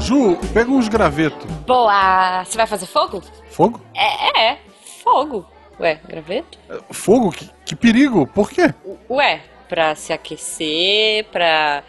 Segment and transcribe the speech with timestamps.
[0.00, 1.44] Ju, pega uns gravetos.
[1.66, 2.44] Boa!
[2.44, 3.22] Você vai fazer fogo?
[3.50, 3.80] Fogo?
[3.94, 4.58] É, é,
[5.02, 5.46] fogo.
[5.78, 6.58] Ué, graveto?
[6.90, 7.30] Fogo?
[7.30, 8.26] Que, que perigo?
[8.26, 8.74] Por quê?
[9.10, 11.82] Ué, pra se aquecer, pra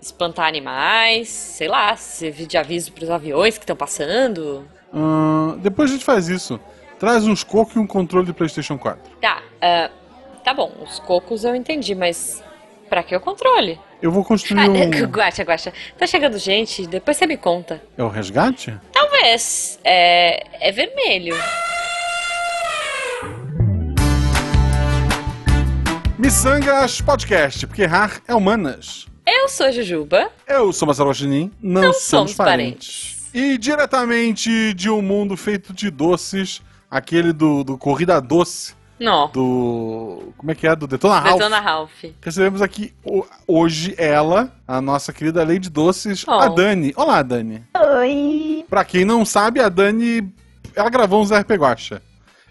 [0.00, 4.66] espantar animais, sei lá, servir de aviso pros aviões que estão passando.
[4.92, 6.58] Ahn, depois a gente faz isso.
[6.98, 9.12] Traz uns cocos e um controle de PlayStation 4.
[9.20, 9.90] Tá, ah,
[10.42, 12.42] tá bom, os cocos eu entendi, mas
[12.88, 13.78] pra que o controle?
[14.00, 14.90] Eu vou construir Ah, um.
[15.10, 17.82] guacha, guacha, tá chegando gente, depois você me conta.
[17.96, 18.74] É o resgate?
[18.92, 21.34] Talvez, é, é vermelho.
[26.18, 29.06] Missangas Podcast, porque errar é humanas.
[29.26, 33.14] Eu sou a Jujuba, Eu sou Marcelo Guaxinim, não, não somos, somos parentes.
[33.14, 33.30] parentes.
[33.34, 40.32] E diretamente de um mundo feito de doces, aquele do, do Corrida Doce, Não, do.
[40.36, 40.74] Como é que é?
[40.74, 41.34] Do Detona Ralph.
[41.38, 42.04] Detona Ralph.
[42.22, 46.32] Recebemos aqui ho- hoje ela, a nossa querida Lady Doces, Oh.
[46.32, 46.92] a Dani.
[46.96, 47.62] Olá, Dani.
[47.98, 48.64] Oi!
[48.68, 50.32] Pra quem não sabe, a Dani,
[50.74, 52.02] ela gravou uns RP Guacha.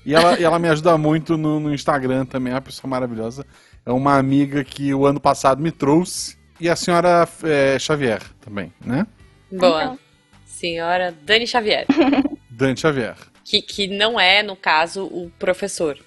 [0.06, 3.46] E ela, e ela me ajuda muito no, no Instagram também, é uma pessoa maravilhosa.
[3.86, 6.38] É uma amiga que o ano passado me trouxe.
[6.60, 9.06] E a senhora é, Xavier também, né?
[9.52, 9.84] Boa.
[9.84, 10.00] Então.
[10.46, 11.86] Senhora Dani Xavier.
[12.50, 13.16] Dani Xavier.
[13.44, 15.98] Que, que não é, no caso, o professor.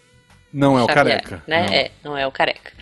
[0.53, 1.43] Não é o Xavier, careca.
[1.47, 1.67] Né?
[1.67, 1.73] não.
[1.75, 2.73] É, não é o careca.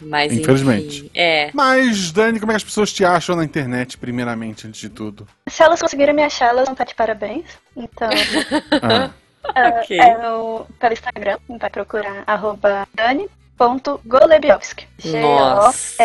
[0.00, 0.98] Mas Infelizmente.
[1.00, 1.50] enfim, é.
[1.52, 5.26] Mas, Dani, como é que as pessoas te acham na internet, primeiramente, antes de tudo?
[5.48, 7.46] Se elas conseguirem me achar, elas vão estar de parabéns.
[7.76, 8.08] Então,
[9.54, 9.98] Ah, Ok.
[9.98, 14.86] é no, pelo Instagram, vai procurar arroba dani.golebiowski.
[15.04, 15.96] Nossa.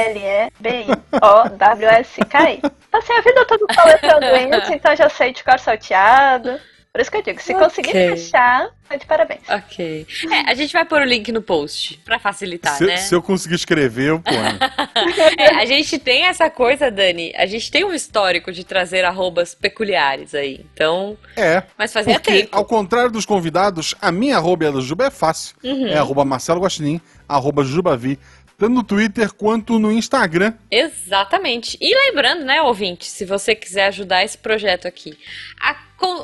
[1.34, 2.61] G-O-L-E-B-I-O-W-S-K-I.
[2.91, 4.25] Passei a vida toda coletando
[4.58, 6.58] isso, então já sei de cor salteado.
[6.94, 7.64] Por isso que eu digo, se Ok.
[7.66, 9.42] conseguir me achar, tá de parabéns.
[9.50, 10.06] Ok.
[10.32, 12.98] É, a gente vai pôr o link no post pra facilitar, se, né?
[12.98, 14.38] se eu conseguir escrever, eu ponho.
[15.36, 17.34] É, a gente tem essa coisa, Dani.
[17.36, 20.64] A gente tem um histórico de trazer arrobas peculiares aí.
[20.72, 21.18] Então.
[21.36, 21.64] É.
[21.76, 22.56] Mas fazia Porque, tempo.
[22.56, 25.56] ao contrário dos convidados, a minha arroba e a da Juba é fácil.
[25.64, 25.88] Uhum.
[25.88, 28.20] É arroba Marcelo Guaxinim, arroba Jubavi,
[28.63, 30.53] tanto no Twitter quanto no Instagram.
[30.72, 31.78] Exatamente.
[31.81, 35.18] E lembrando, né, ouvinte, se você quiser ajudar esse projeto aqui
[35.59, 35.75] a,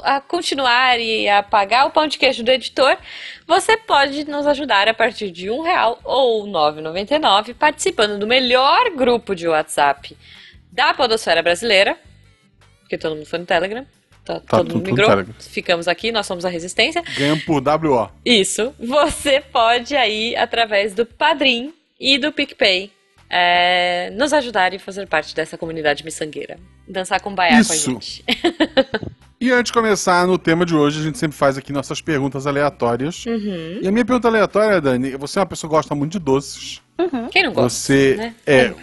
[0.04, 2.98] a continuar e a pagar o pão de queijo do editor,
[3.46, 8.90] você pode nos ajudar a partir de um real ou R$ 9,99 participando do melhor
[8.92, 10.16] grupo de WhatsApp
[10.72, 11.98] da podosfera brasileira,
[12.82, 13.86] porque todo mundo foi no Telegram.
[14.24, 15.26] Tá, todo tudo mundo migrou.
[15.40, 17.02] Ficamos aqui, nós somos a Resistência.
[17.18, 18.10] Ganhando por WO.
[18.24, 18.74] Isso.
[18.80, 22.92] Você pode aí, através do Padrim e do PicPay,
[23.30, 26.58] é, nos ajudar e fazer parte dessa comunidade miçangueira.
[26.88, 28.24] Dançar com baiá com a gente.
[29.42, 32.46] E antes de começar no tema de hoje, a gente sempre faz aqui nossas perguntas
[32.46, 33.26] aleatórias.
[33.26, 33.80] Uhum.
[33.82, 36.82] E a minha pergunta aleatória, Dani, você é uma pessoa que gosta muito de doces.
[37.32, 37.70] Quem não gosta?
[37.70, 38.36] Você né?
[38.46, 38.74] é-?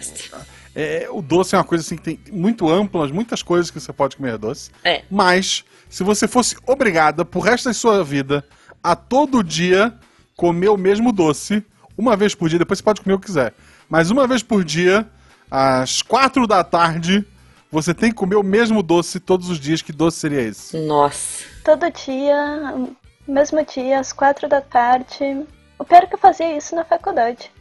[0.75, 3.93] É, o doce é uma coisa assim que tem muito ampla, muitas coisas que você
[3.93, 4.71] pode comer doce.
[4.83, 5.03] É.
[5.11, 8.43] Mas, se você fosse obrigada pro resto da sua vida
[8.83, 9.93] a todo dia
[10.35, 11.63] comer o mesmo doce,
[11.97, 13.53] uma vez por dia, depois você pode comer o que quiser,
[13.89, 15.07] mas uma vez por dia,
[15.49, 17.25] às quatro da tarde,
[17.71, 19.81] você tem que comer o mesmo doce todos os dias.
[19.81, 20.77] Que doce seria esse?
[20.85, 21.43] Nossa.
[21.63, 22.73] Todo dia,
[23.27, 25.45] mesmo dia, às quatro da tarde.
[25.79, 27.51] O pior é que eu fazia isso na faculdade.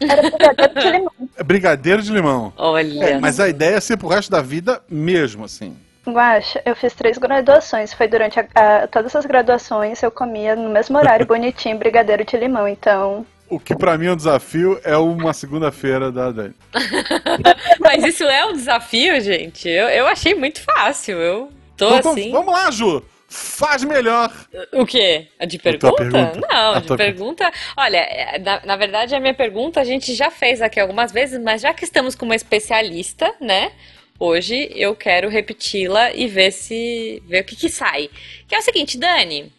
[0.00, 1.12] Era brigadeiro de limão.
[1.36, 2.52] É brigadeiro de limão.
[2.56, 3.20] Olha.
[3.20, 5.76] Mas a ideia é ser pro resto da vida mesmo, assim.
[6.06, 7.92] Guaxa, eu fiz três graduações.
[7.94, 12.36] Foi durante a- a- todas as graduações eu comia no mesmo horário bonitinho brigadeiro de
[12.36, 12.68] limão.
[12.68, 16.54] Então, O que pra mim é um desafio é uma segunda-feira da Dani.
[17.80, 19.68] Mas isso é um desafio, gente.
[19.68, 21.16] Eu, eu achei muito fácil.
[21.18, 22.30] Eu tô Então, assim.
[22.30, 23.02] vamos lá, Ju!
[23.28, 24.32] Faz melhor!
[24.72, 25.26] O quê?
[25.40, 25.96] A de pergunta?
[25.96, 26.40] pergunta.
[26.48, 27.52] Não, A de pergunta.
[27.76, 31.40] Olha, é, na, na verdade, a minha pergunta a gente já fez aqui algumas vezes,
[31.42, 33.72] mas já que estamos com uma especialista, né?
[34.20, 37.20] Hoje eu quero repeti-la e ver se.
[37.26, 38.08] ver o que, que sai.
[38.46, 39.52] Que é o seguinte, Dani.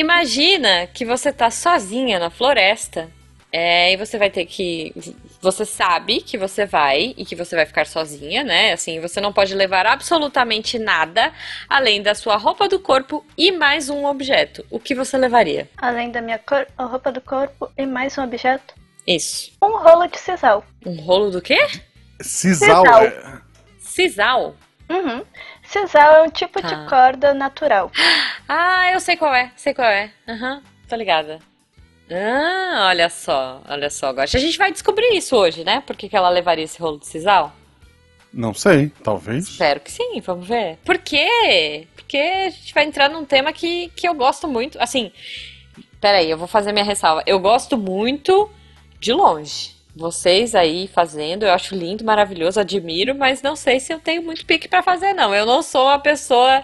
[0.00, 3.08] Imagina que você tá sozinha na floresta.
[3.50, 4.92] é, e você vai ter que.
[5.40, 8.72] Você sabe que você vai e que você vai ficar sozinha, né?
[8.72, 11.32] Assim, você não pode levar absolutamente nada
[11.66, 14.62] além da sua roupa do corpo e mais um objeto.
[14.70, 15.66] O que você levaria?
[15.78, 18.74] além da minha cor, a roupa do corpo e mais um objeto,
[19.06, 19.52] Isso.
[19.62, 20.62] um rolo de sisal.
[20.84, 21.58] Um rolo do quê?
[22.20, 22.84] Sisal.
[22.84, 23.02] Sisal.
[23.04, 23.40] é-
[23.78, 24.56] Sisal.
[24.90, 25.24] Uhum.
[25.68, 26.68] Sisal é um tipo Tá.
[26.68, 27.90] de corda natural.
[28.48, 29.50] Ah, eu sei qual é.
[29.56, 30.08] Sei qual é.
[30.28, 31.40] Aham, tô ligada.
[32.08, 34.36] Ah, olha só, olha só, Gosta.
[34.36, 35.82] A gente vai descobrir isso hoje, né?
[35.84, 37.52] Por que, que ela levaria esse rolo de sisal?
[38.32, 39.48] Não sei, talvez.
[39.48, 40.78] Espero que sim, vamos ver.
[40.84, 41.88] Por quê?
[41.96, 44.80] Porque a gente vai entrar num tema que, que eu gosto muito.
[44.80, 45.10] Assim,
[46.00, 47.24] peraí, eu vou fazer minha ressalva.
[47.26, 48.48] Eu gosto muito
[49.00, 49.74] de longe.
[49.96, 54.44] Vocês aí fazendo, eu acho lindo, maravilhoso, admiro, mas não sei se eu tenho muito
[54.44, 55.34] pique pra fazer, não.
[55.34, 56.62] Eu não sou uma pessoa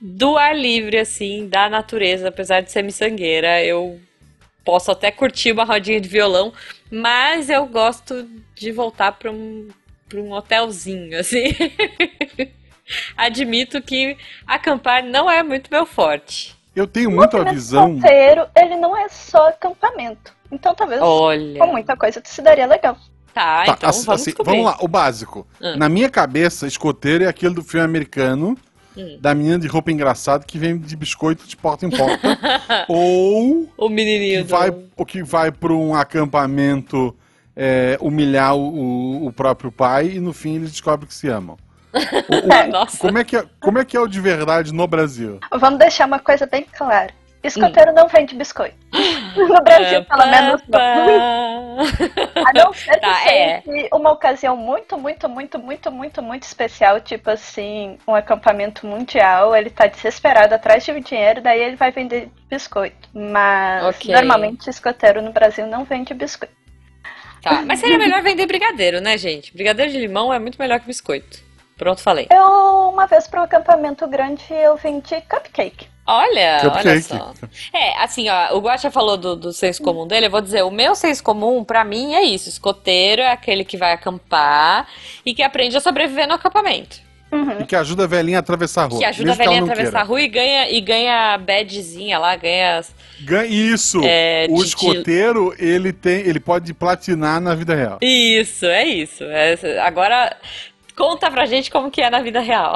[0.00, 3.64] do ar livre, assim, da natureza, apesar de ser miçangueira.
[3.64, 4.00] Eu
[4.64, 6.52] posso até curtir uma rodinha de violão,
[6.88, 9.68] mas eu gosto de voltar pra um,
[10.08, 11.48] pra um hotelzinho, assim.
[13.16, 14.16] Admito que
[14.46, 16.56] acampar não é muito meu forte.
[16.76, 17.96] Eu tenho muito a movimento visão.
[17.96, 20.37] escoteiro, ele não é só acampamento.
[20.50, 21.58] Então talvez Olha.
[21.60, 22.96] com muita coisa se daria legal.
[23.34, 24.50] Tá, Tá, então assim, vamos assim, descobrir.
[24.52, 25.46] vamos lá, o básico.
[25.62, 25.76] Ah.
[25.76, 28.56] Na minha cabeça, escoteiro é aquele do filme americano,
[28.96, 29.16] Hum.
[29.20, 32.36] da menina de roupa engraçada que vem de biscoito de porta em porta.
[32.88, 34.48] ou O que menininho do...
[34.48, 37.14] vai, ou que vai para um acampamento
[37.54, 41.56] é, humilhar o, o próprio pai e no fim eles descobrem que se amam.
[42.28, 42.98] O- o- Nossa.
[42.98, 45.38] como, é que é, como é que é o de verdade no Brasil?
[45.58, 47.10] Vamos deixar uma coisa bem clara.
[47.38, 47.46] Hum.
[47.48, 48.76] Escoteiro não vende biscoito.
[49.36, 51.78] No Brasil, pelo menos não.
[52.44, 53.60] A não ser que Tá, é.
[53.62, 59.54] seja uma ocasião muito, muito, muito, muito, muito, muito especial, tipo assim, um acampamento mundial,
[59.54, 63.08] ele tá desesperado atrás de dinheiro, daí ele vai vender biscoito.
[63.14, 64.12] Mas Ok.
[64.12, 66.52] normalmente escoteiro no Brasil não vende biscoito.
[67.42, 69.52] Tá, mas seria melhor vender brigadeiro, né, gente?
[69.54, 71.38] Brigadeiro de limão é muito melhor que biscoito.
[71.76, 72.26] Pronto, falei.
[72.32, 75.86] Eu, uma vez para um acampamento grande, eu vendi cupcake.
[76.10, 77.32] Olha, olha só.
[77.72, 80.70] É, assim, ó, o Guaxa falou do, do senso comum dele, eu vou dizer, o
[80.70, 82.48] meu senso comum, pra mim, é isso.
[82.48, 84.88] Escoteiro é aquele que vai acampar
[85.24, 87.06] e que aprende a sobreviver no acampamento.
[87.30, 87.60] Uhum.
[87.60, 88.98] E que ajuda a velhinha a atravessar a rua.
[89.00, 92.34] Que ajuda a velhinha a atravessar a rua e ganha, e ganha a badzinha lá,
[92.36, 92.78] ganha...
[92.78, 92.90] as-
[93.20, 94.00] Ganha- Isso!
[94.02, 97.98] É, o de- escoteiro, ele tem, ele pode platinar na vida real.
[98.00, 99.24] Isso, é isso.
[99.24, 100.34] É- agora,
[100.98, 102.74] conta pra gente como que é na vida real.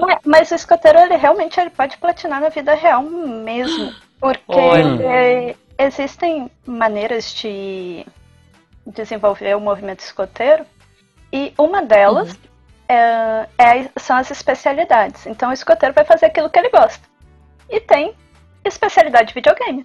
[0.00, 3.92] Mas, mas o escoteiro, ele realmente ele pode platinar na vida real mesmo.
[4.20, 5.02] Porque Olha.
[5.04, 8.06] é, existem maneiras de
[8.86, 10.64] desenvolver o movimento escoteiro
[11.32, 12.38] e uma delas Uhum.
[12.88, 15.26] é- é- são as especialidades.
[15.26, 17.06] Então o escoteiro vai fazer aquilo que ele gosta.
[17.68, 18.14] E tem
[18.64, 19.84] especialidade de videogame.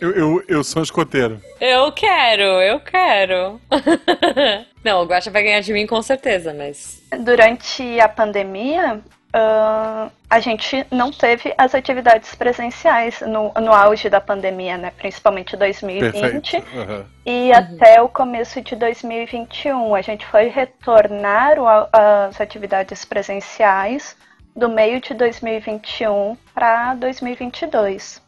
[0.00, 1.40] Eu, eu, eu sou um escoteiro.
[1.60, 3.60] Eu quero, eu quero.
[4.84, 7.02] Não, o Guaxa vai ganhar de mim com certeza, mas...
[7.20, 9.00] Durante a pandemia,
[9.32, 14.92] ah, a gente não teve as atividades presenciais no, no auge da pandemia, né?
[14.96, 16.12] Principalmente 2020
[16.52, 16.78] Perfeito.
[16.78, 17.06] Aham.
[17.24, 19.94] e até o começo de 2021.
[19.94, 24.16] A gente foi retornar o- as atividades presenciais
[24.54, 28.22] do meio de 2021 para 2022.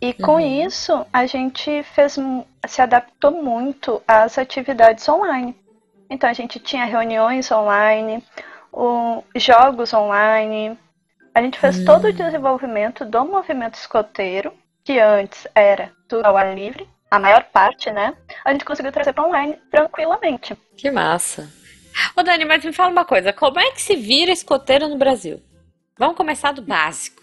[0.00, 0.66] E com Uhum.
[0.66, 2.18] isso, a gente fez,
[2.66, 5.56] se adaptou muito às atividades online.
[6.10, 8.22] Então, a gente tinha reuniões online,
[8.72, 10.78] o- jogos online.
[11.34, 14.52] A gente fez todo o desenvolvimento do movimento escoteiro,
[14.84, 18.14] que antes era tudo ao ar livre, a maior parte, né?
[18.44, 20.54] A gente conseguiu trazer para online tranquilamente.
[20.76, 21.48] Que massa.
[22.16, 25.42] Ô Dani, mas me fala uma coisa, como é que se vira escoteiro no Brasil?
[25.98, 27.22] Vamos começar do básico.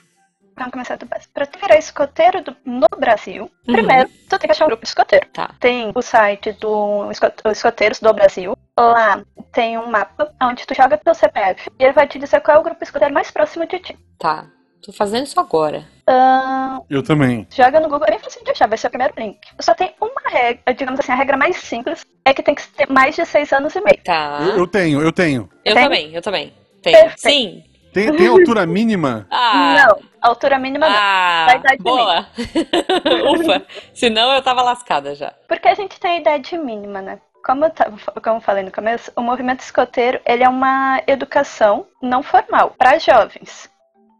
[0.56, 1.34] Vamos começar do básico.
[1.34, 3.74] Para tu virar escoteiro do- no Brasil, Uhum.
[3.74, 5.28] primeiro tu tem que achar um grupo de escoteiro.
[5.34, 5.52] Tá.
[5.60, 8.56] Tem o site do esco- Escoteiros do Brasil.
[8.78, 9.24] Lá
[9.54, 12.60] tem um mapa onde tu joga teu CPF e ele vai te dizer qual é
[12.60, 13.98] o grupo escoteiro mais próximo de ti.
[14.20, 14.46] Tá.
[14.84, 15.88] Tô fazendo isso agora.
[16.08, 17.48] Ahn, Eu também.
[17.52, 19.40] joga no Google, é bem fácil de achar, vai ser o primeiro link.
[19.60, 22.90] Só tem uma regra, digamos assim, a regra mais simples é que tem que ter
[22.90, 24.00] mais de seis anos e meio.
[24.04, 24.40] Tá.
[24.42, 25.50] Eu, eu tenho, eu tenho.
[25.66, 25.84] Eu Tem?
[25.84, 26.54] também, eu também.
[26.82, 26.98] Tenho.
[26.98, 27.20] Perfeito.
[27.22, 27.64] Sim.
[27.94, 29.28] Tem, tem altura mínima?
[29.30, 29.76] Ah.
[29.86, 30.96] Não, altura mínima não.
[30.98, 32.26] Ah, Da idade boa.
[33.38, 33.66] Ufa.
[33.94, 35.34] Senão eu tava lascada já.
[35.48, 37.20] Porque a gente tem a idade mínima, né?
[37.44, 41.86] Como eu, tava- como eu falei no começo, o movimento escoteiro ele é uma educação
[42.02, 43.70] não formal para jovens.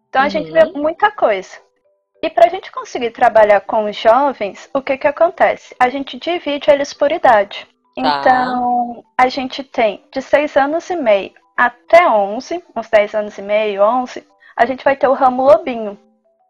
[0.10, 0.54] Então a gente Uhum.
[0.54, 1.58] vê muita coisa.
[2.24, 5.76] E para a gente conseguir trabalhar com os jovens, o que que acontece?
[5.80, 7.68] A gente divide eles por idade.
[7.96, 8.20] Tá.
[8.20, 13.42] Então a gente tem de 6 anos e meio até 11, uns 10 anos e
[13.42, 14.26] meio, 11,
[14.56, 15.98] a gente vai ter o ramo lobinho,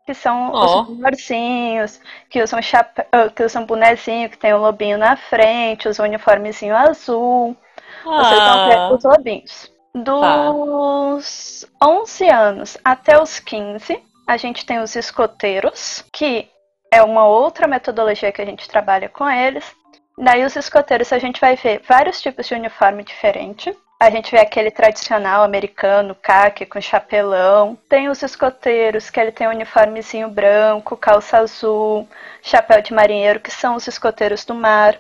[0.06, 0.84] que são Ó.
[0.84, 2.00] os ursinhos,
[2.30, 7.58] que usam chapéu, que usam bonezinho, que tem o lobinho na frente, usam uniformezinho azul.
[8.04, 9.72] Vocês vão ver Ah, os lobinhos.
[9.94, 14.02] Dos 11 anos até os 15,
[14.32, 16.48] a gente tem os escoteiros, que
[16.90, 19.76] é uma outra metodologia que a gente trabalha com eles.
[20.18, 23.76] Daí os escoteiros a gente vai ver vários tipos de uniforme diferente.
[24.00, 27.78] A gente vê aquele tradicional americano, caque com chapelão.
[27.90, 32.08] Tem os escoteiros, que ele tem um uniformezinho branco, calça azul,
[32.42, 34.98] chapéu de marinheiro, que são os escoteiros do mar.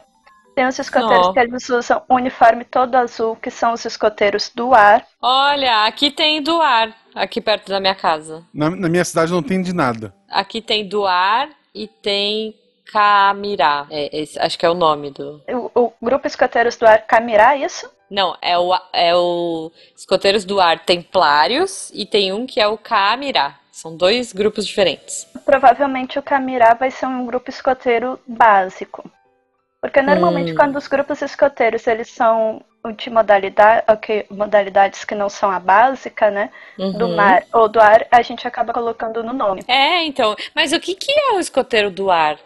[0.53, 1.33] Tem os escoteiros Ó.
[1.33, 5.05] que eles usam um uniforme todo azul, que são os escoteiros do ar.
[5.21, 8.43] Olha, aqui tem do ar, aqui perto da minha casa.
[8.53, 10.13] Na, na minha cidade não tem de nada.
[10.29, 12.55] Aqui tem do ar e tem
[12.91, 13.87] Camirá.
[13.89, 15.41] É, acho que é o nome do.
[15.73, 17.89] O, o Grupo Escoteiros do Ar Camirá, isso?
[18.09, 22.77] Não, é o, é o Escoteiros do Ar Templários e tem um que é o
[22.77, 23.57] Camirá.
[23.71, 25.25] São dois grupos diferentes.
[25.45, 29.09] Provavelmente o Camirá vai ser um grupo escoteiro básico.
[29.79, 30.55] Porque normalmente hum.
[30.55, 36.31] quando os grupos escoteiros eles são de modalidade, okay, modalidades que não são a básica,
[36.31, 36.49] né?
[36.79, 36.91] Uhum.
[36.93, 39.63] Do mar ou do ar, a gente acaba colocando no nome.
[39.67, 40.35] É, então.
[40.55, 42.37] Mas o que, que é o escoteiro do ar?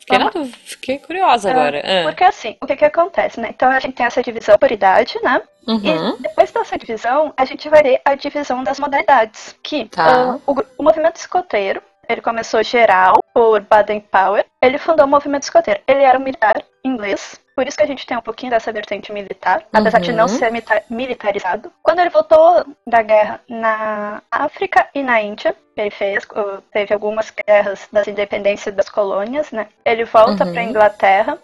[0.00, 1.78] Fiquei, fiquei curiosa agora.
[1.78, 3.48] É, porque assim, o que que acontece, né?
[3.50, 5.40] Então a gente tem essa divisão por idade, né?
[5.66, 6.16] Uhum.
[6.18, 9.56] E depois dessa divisão, a gente vai ver a divisão das modalidades.
[9.62, 10.34] Que tá.
[10.34, 14.44] uh, o, o movimento escoteiro, ele começou geral por Baden-Powell.
[14.60, 15.80] Ele fundou o movimento escoteiro.
[15.88, 19.12] Ele era um militar inglês por isso que a gente tem um pouquinho dessa vertente
[19.12, 20.04] militar, apesar uhum.
[20.04, 20.28] de não uhum.
[20.28, 20.50] ser
[20.90, 21.72] militarizado.
[21.82, 26.26] Quando ele voltou da guerra na África e na Índia, ele fez,
[26.72, 29.68] teve algumas guerras das independências das colônias, né?
[29.84, 30.52] Ele volta uhum.
[30.52, 31.38] para a Inglaterra.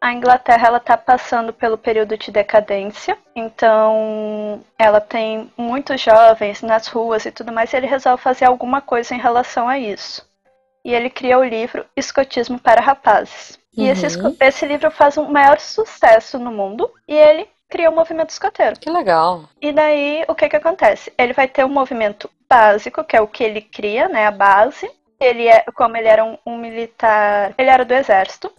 [0.00, 6.88] A Inglaterra ela está passando pelo período de decadência, então ela tem muitos jovens nas
[6.88, 10.28] ruas e tudo mais, e ele resolve fazer alguma coisa em relação a isso.
[10.84, 13.58] E ele cria o livro Escotismo para Rapazes.
[13.76, 14.36] E esse, uhum.
[14.40, 18.78] esse livro faz um maior sucesso no mundo e ele cria o um movimento escoteiro.
[18.78, 19.48] Que legal.
[19.60, 21.10] E daí, o que que acontece?
[21.16, 24.90] Ele vai ter um movimento básico, que é o que ele cria, né, a base.
[25.18, 28.52] Ele é, como ele era um, um militar, ele era do exército.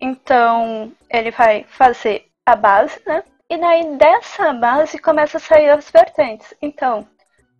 [0.00, 3.22] Então, ele vai fazer a base, né?
[3.48, 6.52] E daí dessa base começa a sair as vertentes.
[6.60, 7.06] Então,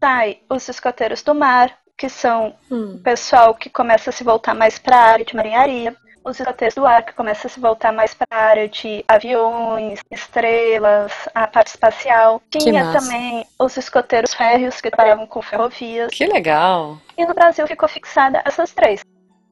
[0.01, 2.97] sai os escoteiros do mar, que são hum.
[2.97, 6.75] o pessoal que começa a se voltar mais para a área de marinharia os escoteiros
[6.75, 11.47] do ar, que começa a se voltar mais para a área de aviões, estrelas, a
[11.47, 12.43] parte espacial.
[12.51, 16.13] Tinha também os escoteiros férreos, que trabalhavam com ferrovias.
[16.13, 16.99] Que legal!
[17.17, 19.03] E no Brasil ficou fixada essas três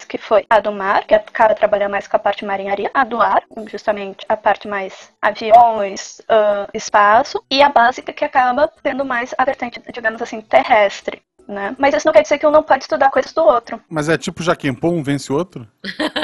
[0.08, 3.22] que foi a do mar, que acaba trabalhando mais com a parte marinharia, a do
[3.22, 9.32] ar, justamente a parte mais aviões, uh, espaço, e a básica que acaba sendo mais
[9.38, 11.74] a vertente, digamos assim, terrestre né?
[11.78, 13.80] Mas isso não quer dizer que um não pode estudar coisas do outro.
[13.88, 15.66] Mas é tipo Jaquempô, um vence o outro?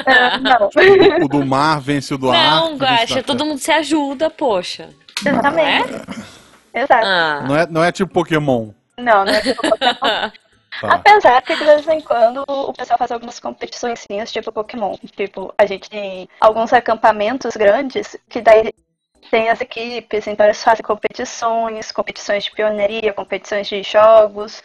[0.07, 0.71] É, não.
[1.25, 2.61] O do mar vence o do não, ar.
[2.61, 4.91] Não, Guaxa, todo mundo se ajuda, poxa.
[5.25, 5.95] Exatamente.
[6.73, 6.81] É?
[6.83, 7.07] Exato.
[7.07, 7.45] Ah.
[7.47, 8.71] Não, é, não é tipo Pokémon.
[8.97, 10.31] Não, não é tipo Pokémon.
[10.81, 10.95] Tá.
[10.95, 14.97] Apesar que de vez em quando o pessoal faz algumas competições tipo Pokémon.
[15.15, 18.73] Tipo, a gente tem alguns acampamentos grandes que daí
[19.31, 24.63] tem as equipes, então eles fazem competições, competições de pioneiria, competições de jogos.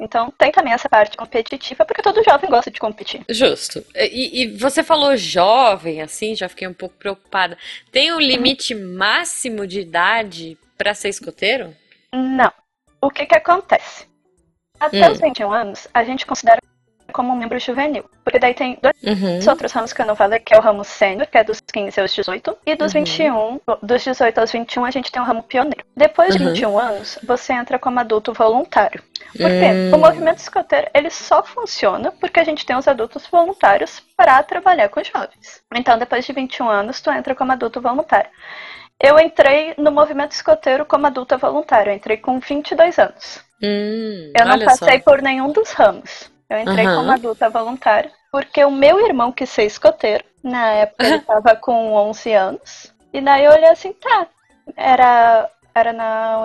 [0.00, 3.22] Então tem também essa parte competitiva, porque todo jovem gosta de competir.
[3.28, 3.84] Justo.
[3.94, 7.58] E, e você falou jovem, assim, já fiquei um pouco preocupada.
[7.92, 8.96] Tem um limite uhum.
[8.96, 11.76] máximo de idade para ser escoteiro?
[12.12, 12.50] Não.
[13.00, 14.08] O que que acontece?
[14.78, 15.12] Até hum.
[15.12, 16.60] os 21 anos, a gente considera
[17.10, 18.04] como um membro juvenil.
[18.24, 19.50] Porque daí tem dois uhum.
[19.50, 22.00] outros ramos que eu não falei, que é o ramo sênior, que é dos 15
[22.00, 23.00] aos 18, e dos uhum.
[23.00, 25.84] 21, dos 18 aos 21 a gente tem o ramo pioneiro.
[25.96, 26.50] Depois de uhum.
[26.50, 29.02] 21 anos, você entra como adulto voluntário.
[29.32, 29.70] Por quê?
[29.72, 29.94] Hum.
[29.94, 34.88] O movimento escoteiro, ele só funciona porque a gente tem os adultos voluntários para trabalhar
[34.88, 35.62] com jovens.
[35.74, 38.30] Então, depois de 21 anos, tu entra como adulto voluntário.
[39.00, 41.90] Eu entrei no movimento escoteiro como adulta voluntária.
[41.90, 43.40] Eu entrei com 22 anos.
[43.62, 45.04] Hum, eu não passei só.
[45.04, 46.30] por nenhum dos ramos.
[46.50, 46.96] Eu entrei uhum.
[46.96, 50.24] como adulta voluntária, porque o meu irmão quis ser escoteiro.
[50.42, 52.92] Na época ele estava com 11 anos.
[53.12, 54.26] E daí eu olhei assim, tá.
[54.76, 56.42] Era, era, na,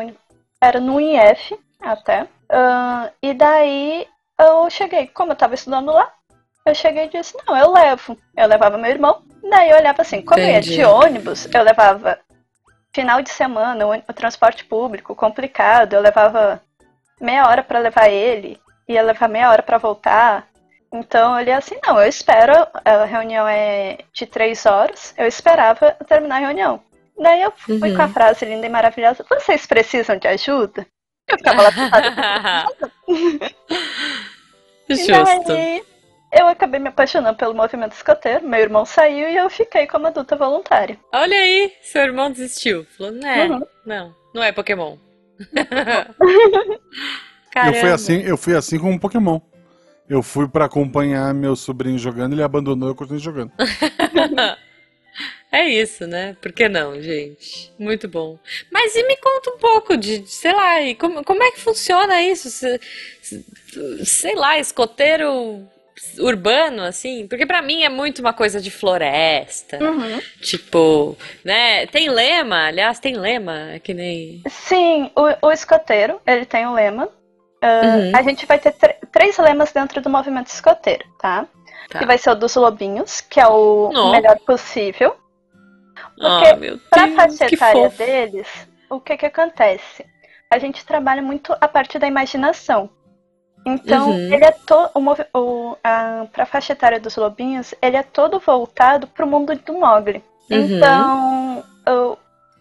[0.61, 2.23] era no IF até.
[2.23, 4.07] Uh, e daí
[4.39, 6.11] eu cheguei, como eu estava estudando lá,
[6.67, 8.15] eu cheguei e disse, não, eu levo.
[8.37, 9.23] Eu levava meu irmão.
[9.49, 10.71] Daí eu olhava assim, como Entendi.
[10.71, 12.19] ia de ônibus, eu levava
[12.93, 16.61] final de semana, o, o transporte público complicado, eu levava
[17.19, 20.47] meia hora para levar ele ia levar meia hora para voltar.
[20.91, 22.53] Então ele assim, não, eu espero,
[22.85, 26.81] a reunião é de três horas, eu esperava terminar a reunião.
[27.17, 27.95] Daí eu fui uhum.
[27.95, 30.85] com a frase linda e maravilhosa, vocês precisam de ajuda?
[31.27, 31.71] Eu ficava lá
[34.87, 35.11] Justo.
[35.11, 35.83] E daí
[36.31, 40.35] eu acabei me apaixonando pelo movimento escoteiro, meu irmão saiu e eu fiquei como adulta
[40.35, 40.99] voluntária.
[41.13, 42.85] Olha aí, seu irmão desistiu.
[42.97, 43.61] Falou, não é, uhum.
[43.85, 44.97] não, não é Pokémon.
[47.55, 49.39] Eu fui assim, eu fui assim com um Pokémon.
[50.07, 53.51] Eu fui para acompanhar meu sobrinho jogando, ele abandonou, eu continuei jogando.
[55.51, 56.37] é isso, né?
[56.39, 57.73] Por que não, gente?
[57.79, 58.37] Muito bom.
[58.71, 62.49] Mas e me conta um pouco de, sei lá, como, como é que funciona isso?
[64.03, 65.67] Sei lá, escoteiro
[66.19, 69.83] urbano, assim, porque para mim é muito uma coisa de floresta.
[69.83, 70.19] Uhum.
[70.41, 71.87] Tipo, né?
[71.87, 74.43] Tem lema, aliás, tem lema, é que nem.
[74.49, 77.09] Sim, o, o escoteiro, ele tem um lema.
[77.65, 78.11] Uh, uhum.
[78.15, 78.75] A gente vai ter
[79.11, 81.47] três lemas dentro do movimento escoteiro, tá?
[81.89, 81.99] Tá.
[81.99, 85.15] Que vai ser o dos lobinhos, que é o melhor possível.
[86.15, 88.47] Porque oh, meu pra faixa etária deles,
[88.89, 90.05] o que que acontece?
[90.49, 92.89] A gente trabalha muito a partir da imaginação.
[93.65, 94.33] Então, uhum.
[94.33, 94.91] ele é todo.
[94.93, 99.73] O, o, a, pra faixa etária dos lobinhos, ele é todo voltado pro mundo do
[99.73, 100.23] Mogli.
[100.51, 100.59] Uhum.
[100.59, 102.17] Então, o,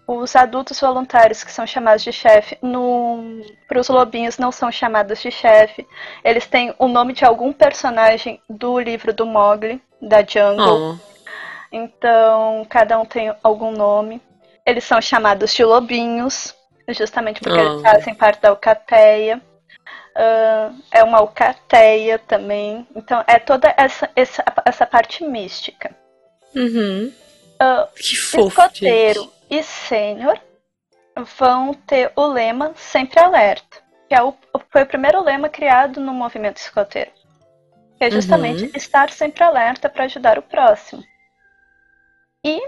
[0.06, 2.58] os adultos voluntários que são chamados de chefe,
[3.66, 5.86] para os lobinhos não são chamados de chefe.
[6.22, 10.92] Eles têm o nome de algum personagem do livro do Mogli, da Jungle.
[10.92, 11.14] Oh.
[11.72, 14.20] Então, cada um tem algum nome.
[14.66, 16.54] Eles são chamados de lobinhos,
[16.88, 17.72] justamente porque oh.
[17.72, 19.40] eles fazem parte da alcateia.
[20.16, 22.86] Uh, é uma alcateia também.
[22.94, 25.90] Então, é toda essa, essa, essa parte mística.
[26.54, 27.12] Uhum.
[27.54, 29.33] Uh, que fofo, escoteiro gente.
[29.50, 30.40] E sênior
[31.38, 34.34] vão ter o lema sempre alerta, que é o,
[34.70, 37.10] foi o primeiro lema criado no movimento escoteiro.
[37.98, 38.70] Que é justamente uhum.
[38.74, 41.02] estar sempre alerta para ajudar o próximo.
[42.44, 42.60] E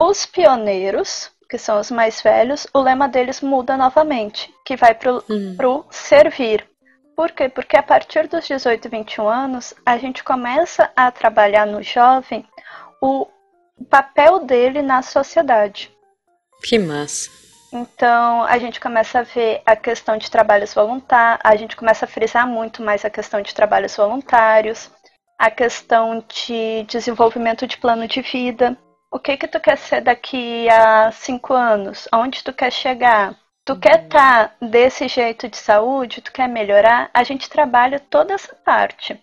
[0.00, 5.14] os pioneiros, que são os mais velhos, o lema deles muda novamente, que vai para
[5.14, 5.84] o uhum.
[5.90, 6.68] servir.
[7.14, 7.48] Por quê?
[7.48, 12.46] Porque a partir dos 18 e 21 anos, a gente começa a trabalhar no jovem
[13.00, 13.26] o
[13.88, 15.95] papel dele na sociedade.
[16.62, 17.30] Que massa.
[17.72, 22.08] Então, a gente começa a ver a questão de trabalhos voluntários, a gente começa a
[22.08, 24.90] frisar muito mais a questão de trabalhos voluntários,
[25.38, 28.76] a questão de desenvolvimento de plano de vida,
[29.10, 32.08] o que que tu quer ser daqui a cinco anos?
[32.10, 33.34] Aonde tu quer chegar?
[33.64, 33.80] Tu uhum.
[33.80, 36.20] quer estar tá desse jeito de saúde?
[36.20, 37.10] Tu quer melhorar?
[37.12, 39.20] A gente trabalha toda essa parte.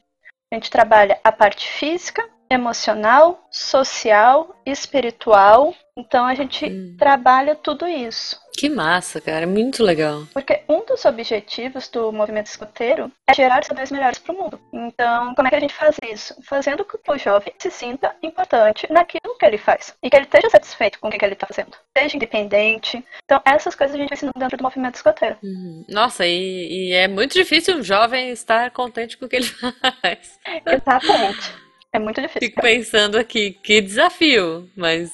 [0.51, 5.73] A gente trabalha a parte física, emocional, social, espiritual.
[5.97, 6.95] Então a gente hum.
[6.97, 8.41] trabalha tudo isso.
[8.55, 10.27] Que massa, cara, muito legal.
[10.33, 14.59] Porque um dos objetivos do movimento escoteiro é gerar cidadãos melhores para o mundo.
[14.71, 16.35] Então, como é que a gente faz isso?
[16.43, 20.25] Fazendo com que o jovem se sinta importante naquilo que ele faz e que ele
[20.25, 23.03] esteja satisfeito com o que ele está fazendo, seja independente.
[23.23, 25.37] Então, essas coisas a gente vai ensinando dentro do movimento escoteiro.
[25.43, 25.85] Uhum.
[25.89, 29.45] Nossa, e, e é muito difícil um jovem estar contente com o que ele
[30.01, 30.39] faz.
[30.65, 31.63] Exatamente.
[31.93, 32.49] É muito difícil.
[32.49, 35.11] Fico pensando aqui, que desafio, mas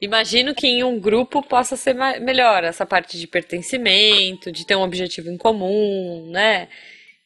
[0.00, 4.82] imagino que em um grupo possa ser melhor essa parte de pertencimento, de ter um
[4.82, 6.68] objetivo em comum, né?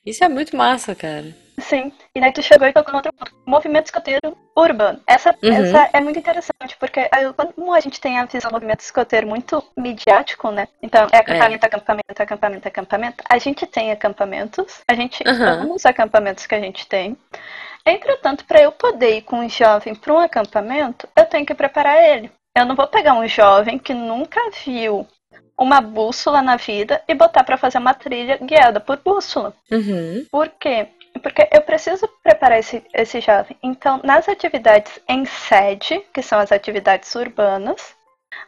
[0.07, 1.35] Isso é muito massa, cara.
[1.59, 3.35] Sim, e daí tu chegou e tocou no outro ponto.
[3.45, 5.01] Movimento escoteiro urbano.
[5.07, 5.53] Essa, uhum.
[5.53, 9.63] essa é muito interessante, porque como a gente tem a visão do movimento escoteiro muito
[9.77, 10.69] midiático, né?
[10.83, 11.67] Então, é acampamento, é.
[11.67, 13.25] acampamento, acampamento, acampamento.
[13.29, 15.45] A gente tem acampamentos, a gente uhum.
[15.45, 17.17] ama os acampamentos que a gente tem.
[17.87, 22.03] Entretanto, para eu poder ir com um jovem para um acampamento, eu tenho que preparar
[22.03, 22.31] ele.
[22.57, 25.07] Eu não vou pegar um jovem que nunca viu
[25.59, 29.55] uma bússola na vida e botar para fazer uma trilha guiada por bússola.
[29.71, 30.27] Uhum.
[30.31, 30.89] Por quê?
[31.23, 33.57] Porque eu preciso preparar esse, esse jovem.
[33.63, 37.95] Então, nas atividades em sede, que são as atividades urbanas,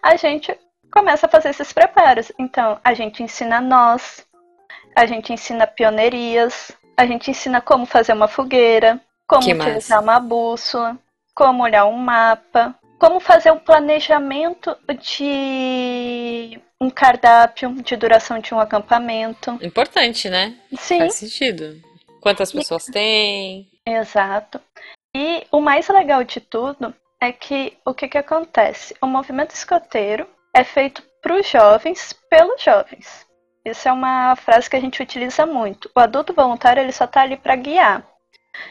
[0.03, 0.59] a gente
[0.91, 2.33] começa a fazer esses preparos.
[2.39, 4.27] Então, a gente ensina nós,
[4.97, 9.01] a gente ensina pioneirias, a gente ensina como fazer uma fogueira,
[9.37, 10.19] como que utilizar massa.
[10.19, 10.99] uma bússola,
[11.35, 18.61] como olhar um mapa, como fazer um planejamento de um cardápio de duração de um
[18.61, 19.59] acampamento.
[19.63, 20.57] Importante, né?
[20.79, 20.99] Sim.
[20.99, 21.81] Faz sentido.
[22.21, 22.93] Quantas pessoas e...
[22.93, 23.69] tem?
[23.87, 24.61] Exato.
[25.15, 28.95] E o mais legal de tudo é que o que, que acontece?
[29.01, 33.27] O movimento escoteiro é feito para os jovens, pelos jovens.
[33.65, 35.91] Isso é uma frase que a gente utiliza muito.
[35.95, 38.05] O adulto voluntário ele só está ali para guiar.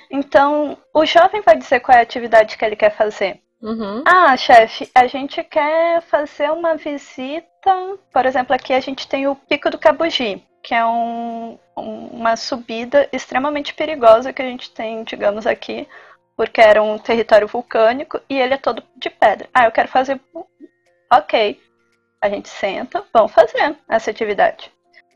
[0.09, 3.41] Então, o jovem vai dizer qual é a atividade que ele quer fazer.
[3.61, 4.03] Uhum.
[4.05, 7.45] Ah, chefe, a gente quer fazer uma visita.
[8.11, 13.07] Por exemplo, aqui a gente tem o Pico do Cabugi, que é um, uma subida
[13.11, 15.87] extremamente perigosa que a gente tem, digamos, aqui,
[16.35, 19.47] porque era um território vulcânico e ele é todo de pedra.
[19.53, 20.19] Ah, eu quero fazer.
[21.11, 21.61] Ok.
[22.19, 24.71] A gente senta, vamos fazer essa atividade.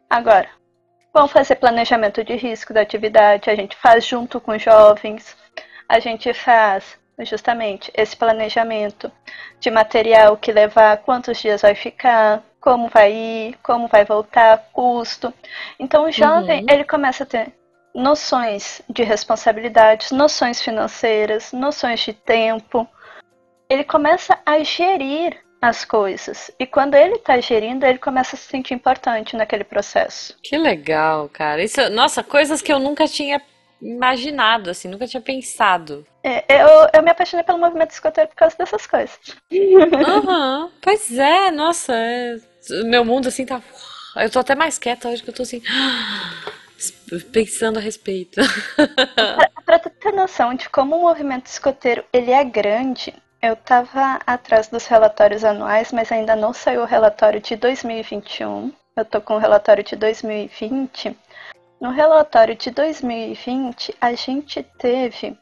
[0.09, 0.49] Agora,
[1.15, 5.37] Vamos fazer planejamento de risco da atividade, a gente faz junto com jovens,
[5.87, 9.09] a gente faz justamente esse planejamento
[9.57, 15.33] de material que levar, quantos dias vai ficar, como vai ir, como vai voltar, custo.
[15.79, 16.67] Então o jovem uhum.
[16.69, 17.53] ele começa a ter
[17.93, 22.85] noções de responsabilidades, noções financeiras, noções de tempo.
[23.69, 26.51] Ele começa a gerir as coisas.
[26.59, 30.35] E quando ele tá gerindo, ele começa a se sentir importante naquele processo.
[30.43, 31.63] Que legal, cara.
[31.63, 33.41] Isso, nossa, coisas que eu nunca tinha
[33.81, 36.05] imaginado, assim, nunca tinha pensado.
[36.23, 39.19] É, eu, eu me apaixonei pelo movimento escoteiro por causa dessas coisas.
[39.51, 42.37] Uhum, pois é, nossa, é,
[42.85, 43.61] meu mundo assim tá.
[44.15, 45.61] Eu tô até mais quieta hoje que eu tô assim.
[47.31, 48.41] Pensando a respeito.
[49.15, 53.13] pra, Para ter noção de como o movimento escoteiro ele é grande,
[53.45, 58.71] eu estava atrás dos relatórios anuais, mas ainda não saiu o relatório de 2021.
[58.95, 61.15] Eu estou com o relatório de 2020.
[61.79, 65.37] No relatório de 2020, a gente teve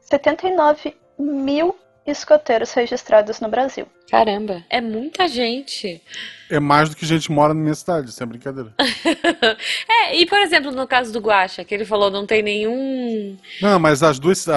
[0.00, 3.86] 79 mil escoteiros registrados no Brasil.
[4.10, 6.02] Caramba, é muita gente.
[6.50, 8.74] É mais do que gente mora na minha cidade, sem brincadeira.
[9.88, 13.38] é, e por exemplo, no caso do Guaxa, que ele falou não tem nenhum.
[13.60, 14.48] Não, mas as duas,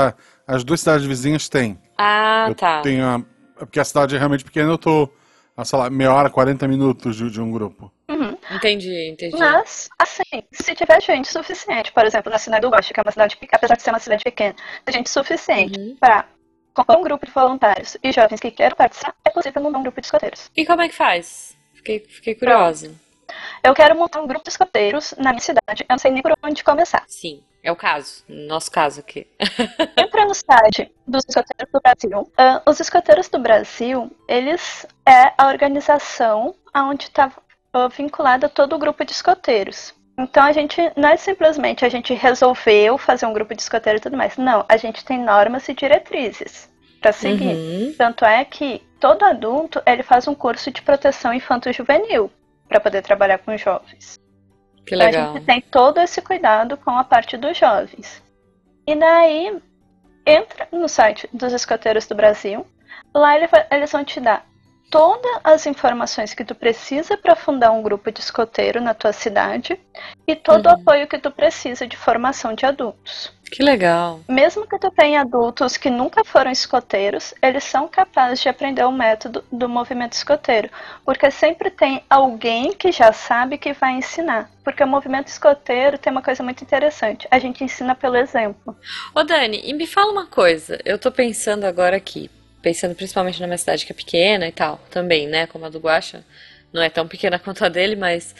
[0.48, 1.80] as duas cidades vizinhas têm.
[1.98, 2.82] Ah, eu tá.
[2.82, 3.24] Tenho a,
[3.58, 5.10] porque a cidade é realmente pequena, eu tô
[5.56, 7.92] a, sei lá, meia hora, 40 minutos de, de um grupo.
[8.10, 8.38] Uhum.
[8.52, 9.38] Entendi, entendi.
[9.38, 13.12] Mas, assim, se tiver gente suficiente, por exemplo, na cidade do Guaxa, que é uma
[13.12, 14.56] cidade pequena, apesar de ser uma cidade pequena,
[14.90, 15.96] gente suficiente uhum.
[16.00, 16.26] para
[16.74, 20.02] compor um grupo de voluntários e jovens que queiram participar, é possível montar um grupo
[20.02, 20.52] de escoteiros.
[20.56, 21.58] E como é que faz?
[21.74, 22.94] Fiquei, fiquei curiosa.
[23.64, 25.84] Eu quero montar um grupo de escoteiros na minha cidade.
[25.84, 27.04] Eu não sei nem por onde começar.
[27.08, 28.24] Sim, é o caso.
[28.30, 29.28] Nosso caso aqui.
[29.98, 32.20] Entra no site dos escoteiros do Brasil.
[32.20, 38.80] Uh, os escoteiros do Brasil, eles é a organização onde está uh, vinculada todo o
[38.80, 39.96] grupo de escoteiros.
[40.18, 44.02] Então a gente não é simplesmente a gente resolveu fazer um grupo de escoteiro e
[44.02, 44.38] tudo mais.
[44.38, 46.70] Não, a gente tem normas e diretrizes
[47.02, 47.56] para seguir.
[47.56, 47.96] Uhum.
[47.98, 52.32] Tanto é que todo adulto ele faz um curso de proteção infanto-juvenil
[52.70, 54.24] para poder trabalhar com jovens.
[54.86, 55.10] Que legal.
[55.10, 58.22] Então, a gente tem todo esse cuidado com a parte dos jovens.
[58.88, 59.60] E daí
[60.26, 62.66] entra no site dos escoteiros do Brasil.
[63.14, 63.36] Lá
[63.72, 64.46] eles vão te dar
[64.90, 69.80] todas as informações que tu precisa para fundar um grupo de escoteiro na tua cidade
[70.28, 70.72] e todo uhum.
[70.72, 73.35] o apoio que tu precisa de formação de adultos.
[73.52, 74.22] Que legal.
[74.28, 78.92] Mesmo que tu tenha adultos que nunca foram escoteiros, eles são capazes de aprender o
[78.92, 80.70] método do movimento escoteiro,
[81.06, 84.50] porque sempre tem alguém que já sabe que vai ensinar.
[84.64, 88.76] Porque o movimento escoteiro tem uma coisa muito interessante, a gente ensina pelo exemplo.
[89.14, 92.30] Ô Dani, e me fala uma coisa, eu tô pensando agora aqui,
[92.62, 95.80] pensando principalmente na minha cidade que é pequena e tal, também, né, como a do
[95.80, 96.26] Guaxa,
[96.74, 98.36] não é tão pequena quanto a dele, mas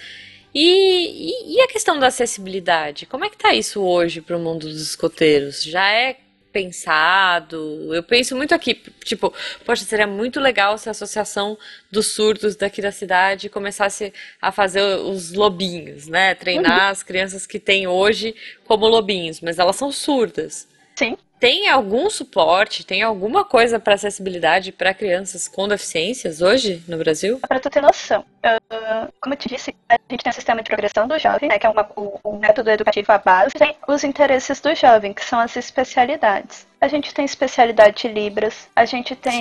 [0.56, 3.06] e, e, e, a questão da acessibilidade?
[3.06, 5.62] Como é que tá isso hoje para o mundo dos escoteiros?
[5.62, 6.16] Já é
[6.54, 7.94] pensado?
[7.94, 9.34] Eu penso muito aqui, tipo,
[9.66, 11.58] poxa, seria muito legal se a associação
[11.92, 16.34] dos surdos daqui da cidade começasse a fazer os lobinhos, né?
[16.34, 16.92] Treinar uhum.
[16.92, 20.66] as crianças que tem hoje como lobinhos, mas elas são surdas.
[20.96, 21.18] Sim.
[21.40, 27.40] Tem algum suporte, tem alguma coisa para acessibilidade para crianças com deficiências hoje no Brasil?
[27.48, 30.70] Para tu ter noção, uh, como eu te disse, a gente tem o sistema de
[30.70, 34.04] progressão do jovem, né, que é uma, o, o, método educativo à base, tem os
[34.04, 36.66] interesses do jovem, que são as especialidades.
[36.80, 39.40] A gente tem especialidade de Libras, a gente tem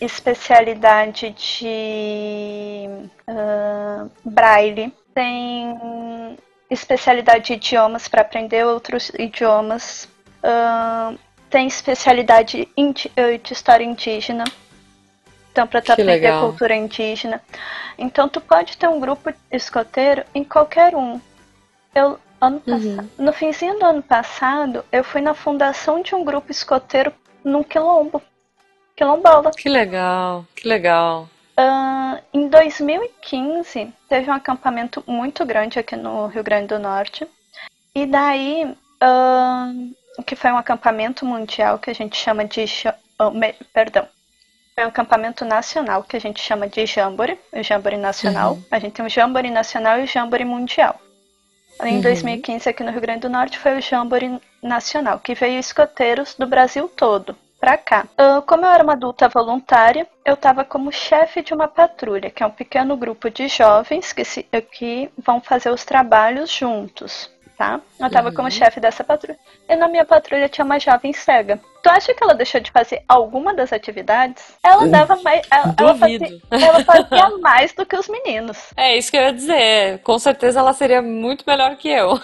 [0.00, 2.88] especialidade de
[3.28, 6.36] uh, Braille, tem
[6.70, 10.08] especialidade de idiomas para aprender outros idiomas
[10.46, 11.18] Uh,
[11.50, 12.68] tem especialidade
[13.16, 14.44] eh, de história indígena.
[15.50, 16.40] Então, para tu aprender legal.
[16.42, 17.42] cultura indígena.
[17.96, 21.20] Então, tu pode ter um grupo escoteiro em qualquer um.
[21.94, 23.08] Eu, ano uhum.
[23.18, 28.20] No finzinho do ano passado, eu fui na fundação de um grupo escoteiro num quilombo.
[28.94, 29.50] Quilombola.
[29.50, 31.28] Que legal, que legal.
[31.58, 37.26] Uh, em 2015, teve um acampamento muito grande aqui no Rio Grande do Norte.
[37.94, 38.64] E daí,
[39.02, 42.64] uh, que foi um acampamento mundial que a gente chama de.
[43.18, 43.32] Oh,
[43.72, 44.06] perdão.
[44.74, 48.54] Foi um acampamento nacional que a gente chama de Jamboree, o Jamboree Nacional.
[48.54, 48.64] Uhum.
[48.70, 51.00] A gente tem o Jamboree Nacional e o Jamboree Mundial.
[51.82, 52.00] Em uhum.
[52.02, 56.46] 2015, aqui no Rio Grande do Norte, foi o Jamboree Nacional, que veio escoteiros do
[56.46, 58.06] Brasil todo para cá.
[58.18, 62.42] Uh, como eu era uma adulta voluntária, eu estava como chefe de uma patrulha, que
[62.42, 67.80] é um pequeno grupo de jovens que, se, que vão fazer os trabalhos juntos tá?
[67.98, 68.34] Eu tava uhum.
[68.34, 69.38] como chefe dessa patrulha.
[69.68, 71.58] E na minha patrulha tinha uma jovem cega.
[71.82, 74.56] Tu acha que ela deixou de fazer alguma das atividades?
[74.62, 75.46] Ela dava mais.
[75.50, 78.72] Ela, ela, fazia, ela, fazia, mais do que os meninos.
[78.76, 79.98] É isso que eu ia dizer.
[80.02, 82.20] Com certeza ela seria muito melhor que eu.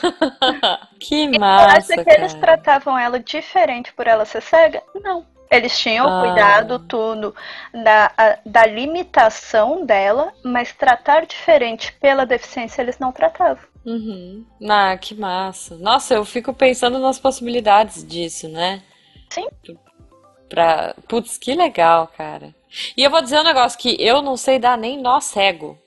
[1.01, 1.65] que e massa.
[1.65, 2.21] Tu acha que cara.
[2.21, 4.83] eles tratavam ela diferente por ela ser cega?
[5.03, 5.32] Não.
[5.53, 6.21] Eles tinham ah.
[6.23, 7.35] cuidado tudo
[7.73, 13.63] da, a, da limitação dela, mas tratar diferente pela deficiência eles não tratavam.
[13.85, 14.47] Uhum.
[14.69, 15.77] Ah, que massa.
[15.77, 18.83] Nossa, eu fico pensando nas possibilidades disso, né?
[19.31, 19.47] Sim.
[20.49, 20.95] Pra...
[21.09, 22.55] Putz, que legal, cara.
[22.97, 25.79] E eu vou dizer um negócio que eu não sei dar nem nó cego.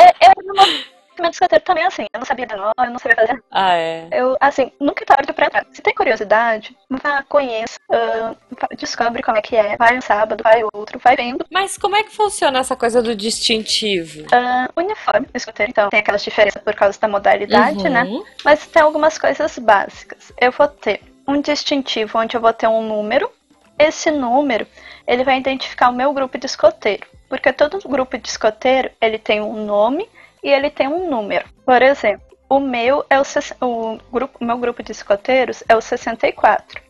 [0.00, 2.06] é, é uma meu escoteiro também é assim.
[2.12, 3.42] Eu não sabia da nó, eu não sabia fazer.
[3.50, 4.08] Ah, é.
[4.12, 5.66] Eu, assim, nunca é tarde pra entrar.
[5.72, 8.36] Se tem curiosidade, vá, conheça, uh,
[8.76, 9.76] descobre como é que é.
[9.76, 11.44] Vai um sábado, vai outro, vai vendo.
[11.50, 14.22] Mas como é que funciona essa coisa do distintivo?
[14.22, 18.04] Uh, uniforme, escoteiro, então, tem aquelas diferenças por causa da modalidade, né?
[18.04, 18.24] Uhum.
[18.44, 20.32] Mas tem algumas coisas básicas.
[20.40, 23.30] Eu vou ter um distintivo onde eu vou ter um número.
[23.78, 24.66] Esse número,
[25.06, 27.06] ele vai identificar o meu grupo de escoteiro.
[27.28, 30.08] Porque todo grupo de escoteiro, ele tem um nome
[30.48, 31.44] e ele tem um número.
[31.64, 33.22] Por exemplo, o meu é o,
[33.66, 36.80] o grupo, meu grupo de escoteiros é o 64.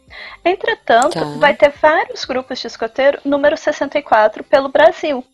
[0.44, 1.25] Entretanto, Tá.
[1.38, 5.25] vai ter vários grupos de escoteiro número 64 pelo Brasil.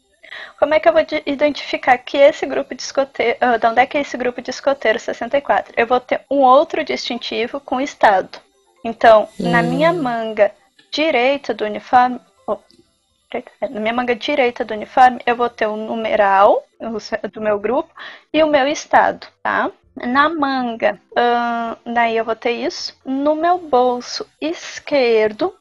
[0.58, 3.80] Como é que eu vou de- identificar que esse grupo de escoteiro, ah, de onde
[3.80, 5.72] é que é esse grupo de escoteiro 64?
[5.76, 8.38] Eu vou ter um outro distintivo com o estado.
[8.84, 9.62] Então, na Hum.
[9.62, 10.50] minha manga
[10.90, 12.56] direita do uniforme, oh,
[13.70, 16.73] na minha manga direita do uniforme, eu vou ter o numeral o se-
[17.32, 17.90] do meu grupo
[18.32, 19.70] e o meu estado, tá?
[19.96, 22.98] Na manga, ahn, daí eu vou ter isso.
[23.04, 25.54] No meu bolso esquerdo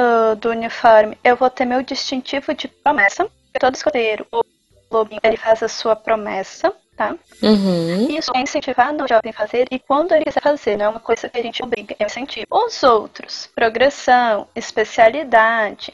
[0.00, 3.28] ah, do uniforme, eu vou ter meu distintivo de promessa.
[3.58, 4.42] Todo escoteiro, o
[4.90, 7.16] lobinho, ele faz a sua promessa, tá?
[7.42, 8.08] Uhum.
[8.08, 11.00] Isso é incentivado o jovem a fazer e quando ele quiser fazer, não é uma
[11.00, 12.46] coisa que a gente obriga, é um incentivo.
[12.50, 15.92] Os outros, progressão, especialidade,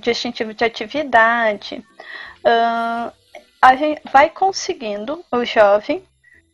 [0.00, 1.84] distintivo de atividade,
[2.44, 3.12] ahn,
[3.60, 6.02] a gente vai conseguindo o jovem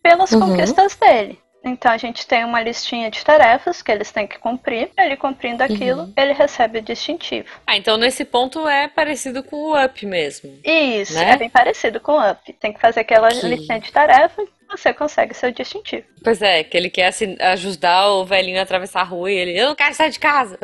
[0.03, 0.41] pelas Uhum.
[0.41, 1.39] conquistas dele.
[1.67, 4.91] Então a gente tem uma listinha de tarefas que eles têm que cumprir.
[4.99, 6.13] Ele cumprindo aquilo, Uhum.
[6.15, 7.49] ele recebe o distintivo.
[7.67, 10.59] Ah, então nesse ponto é parecido com o up mesmo.
[10.63, 11.31] Isso, Né?
[11.31, 12.53] é bem parecido com o UP.
[12.53, 16.05] Tem que fazer aquela Que- listinha de tarefas você consegue seu distintivo.
[16.23, 19.59] Pois é, que ele quer assim, ajudar o velhinho a atravessar a rua e ele,
[19.59, 20.59] eu não quero sair de casa.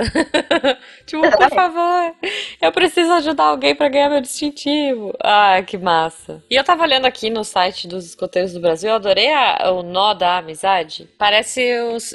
[1.06, 2.14] tipo, por favor,
[2.60, 5.14] eu preciso ajudar alguém pra ganhar meu distintivo.
[5.22, 6.42] Ah, que massa.
[6.50, 9.82] E eu tava olhando aqui no site dos escoteiros do Brasil, eu adorei a- o
[9.82, 11.08] nó da amizade.
[11.18, 11.62] Parece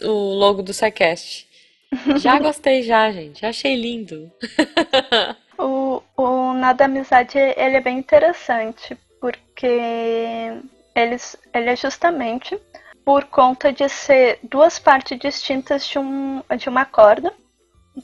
[0.03, 1.47] o, o logo do SciCast.
[2.17, 3.41] Já gostei já, gente.
[3.41, 4.31] Já achei lindo.
[5.57, 10.51] O, o Nada Amizade, ele é bem interessante, porque
[10.95, 12.57] eles, ele é justamente
[13.03, 17.31] por conta de ser duas partes distintas de, um, de uma corda,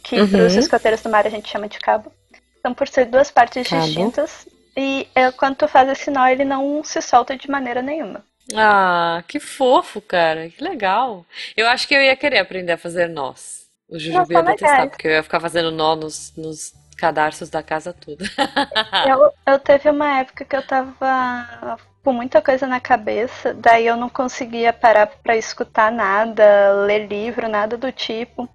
[0.04, 0.30] que Uhum.
[0.30, 2.12] para os escoteiros do mar a gente chama de cabo.
[2.60, 3.82] Então, por ser duas partes Cabo.
[3.84, 8.24] distintas, e é, quando tu faz esse nó, ele não se solta de maneira nenhuma.
[8.56, 10.50] Ah, que fofo, cara.
[10.50, 11.26] Que legal.
[11.58, 13.62] Eu acho que eu ia querer aprender a fazer nós.
[13.90, 14.90] O Jujubi Nossa, ia detestar, legais.
[14.92, 18.24] porque eu ia ficar fazendo nó nos, nos cadarços da casa toda.
[19.10, 23.96] Eu, eu teve uma época que eu tava com muita coisa na cabeça, daí eu
[23.96, 26.44] não conseguia parar pra escutar nada,
[26.86, 28.48] ler livro, nada do tipo,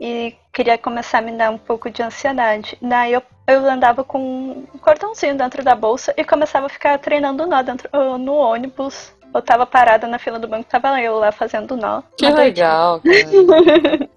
[0.00, 2.78] e queria começar a me dar um pouco de ansiedade.
[2.80, 4.18] Daí eu, eu andava com
[4.72, 9.12] um cordãozinho dentro da bolsa e começava a ficar treinando nó dentro no ônibus.
[9.34, 12.02] Eu tava parada na fila do banco, tava eu lá fazendo nó.
[12.16, 14.08] Que legal, cara.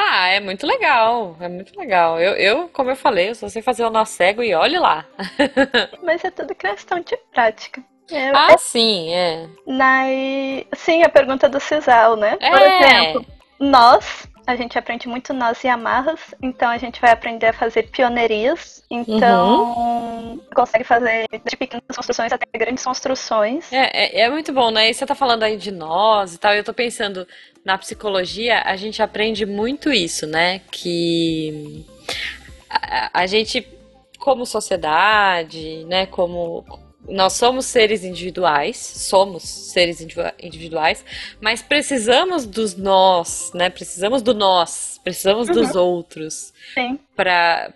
[0.00, 2.20] Ah, é muito legal, é muito legal.
[2.20, 5.04] Eu, eu, como eu falei, eu só sei fazer o nó cego e olhe lá.
[6.04, 7.82] Mas é tudo questão de prática.
[8.10, 9.46] Eu, Ah, sim, é.
[9.66, 12.36] Daí, sim, a pergunta do Cisal, né?
[12.36, 12.78] Por É.
[12.78, 13.26] exemplo,
[13.58, 17.90] nós, a gente aprende muito nós e amarras, então a gente vai aprender a fazer
[17.90, 20.40] pioneirias, então Uhum.
[20.54, 23.70] consegue fazer de pequenas construções até grandes construções.
[23.70, 24.88] É, é, é muito bom, né?
[24.88, 27.28] E você tá falando aí de nós e tal, e eu tô pensando,
[27.62, 30.62] na psicologia, a gente aprende muito isso, né?
[30.70, 31.84] Que
[32.70, 33.68] a, a gente,
[34.18, 36.06] como sociedade, né?
[36.06, 36.64] Como
[37.06, 41.04] nós somos seres individuais, somos seres individua- individuais,
[41.40, 43.70] mas precisamos dos nós, né?
[43.70, 47.72] Precisamos do nós, precisamos dos outros Sim, para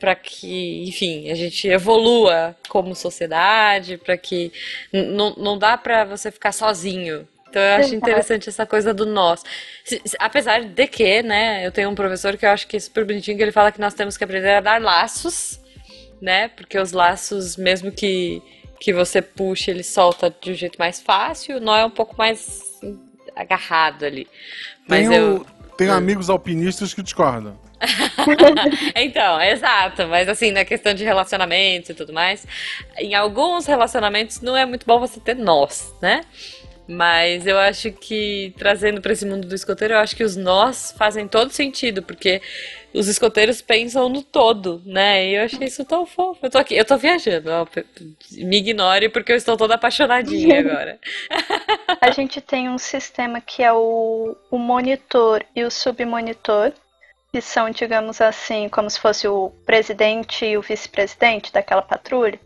[0.00, 4.52] para que, enfim, a gente evolua como sociedade, para que
[4.92, 7.26] não não dá para você ficar sozinho.
[7.48, 9.42] Então eu acho interessante essa coisa do nós.
[10.18, 13.36] Apesar de que, né, eu tenho um professor que eu acho que é super bonitinho,
[13.36, 15.58] que ele fala que nós temos que aprender a dar laços,
[16.20, 16.48] né?
[16.48, 18.42] Porque os laços, mesmo que
[18.80, 22.14] que você puxe, ele solta de um jeito mais fácil, o nó é um pouco
[22.16, 22.62] mais
[23.34, 24.26] agarrado ali.
[24.86, 27.58] Mas Tenho, eu tenho eu- amigos alpinistas que discordam.
[28.94, 32.46] Então, exato, mas assim, na questão de relacionamentos e tudo mais,
[32.98, 36.22] em alguns relacionamentos não é muito bom você ter nós, né?
[36.88, 40.94] Mas eu acho que, trazendo para esse mundo do escoteiro, eu acho que os nós
[40.96, 42.40] fazem todo sentido, porque
[42.94, 45.26] os escoteiros pensam no todo, né?
[45.26, 46.40] E eu achei isso tão fofo.
[46.42, 47.66] Eu tô aqui, eu tô viajando, ó,
[48.38, 50.98] me ignore porque eu estou toda apaixonadinha agora.
[52.00, 56.72] a gente tem um sistema que é o, o monitor e o submonitor,
[57.30, 62.40] que são, digamos assim, como se fosse o presidente e o vice-presidente daquela patrulha.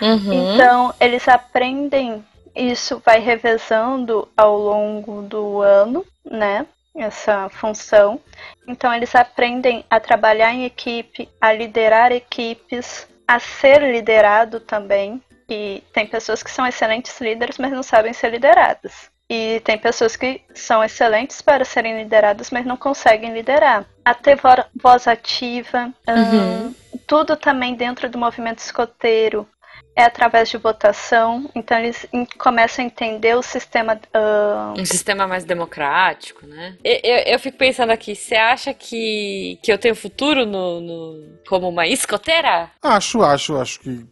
[0.00, 0.54] Uhum.
[0.54, 6.66] Então, eles aprendem isso vai revezando ao longo do ano, né?
[6.94, 8.20] Essa função.
[8.68, 15.20] Então, eles aprendem a trabalhar em equipe, a liderar equipes, a ser liderado também.
[15.48, 19.10] E tem pessoas que são excelentes líderes, mas não sabem ser lideradas.
[19.28, 23.84] E tem pessoas que são excelentes para serem lideradas, mas não conseguem liderar.
[24.04, 24.38] A ter
[24.74, 26.66] voz ativa, uhum.
[26.66, 26.74] um,
[27.06, 29.48] tudo também dentro do movimento escoteiro
[29.96, 33.94] é através de votação, então eles começam a entender o sistema.
[33.94, 34.80] Uh...
[34.80, 36.76] Um sistema mais democrático, né?
[36.82, 41.38] Eu, eu, eu, fico pensando aqui, você acha que, que eu tenho futuro no, no,
[41.48, 42.70] como uma escoteira?
[42.82, 44.04] Acho, acho, acho que.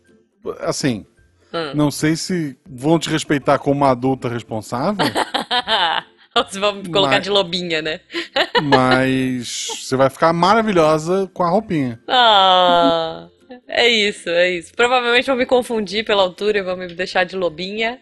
[0.60, 1.04] Assim.
[1.52, 1.74] Hum.
[1.74, 5.04] Não sei se vão te respeitar como uma adulta responsável.
[6.34, 8.00] Ou se vão colocar mas, de lobinha, né?
[8.62, 12.00] mas você vai ficar maravilhosa com a roupinha.
[12.08, 13.28] Ah.
[13.66, 14.72] É isso, é isso.
[14.74, 18.00] Provavelmente vão me confundir pela altura e vão me deixar de lobinha.